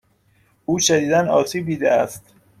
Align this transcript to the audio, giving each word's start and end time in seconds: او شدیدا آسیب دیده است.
او 0.65 0.79
شدیدا 0.79 1.19
آسیب 1.33 1.65
دیده 1.65 1.91
است. 1.91 2.33